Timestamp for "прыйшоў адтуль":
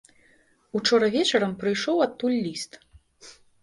1.61-2.37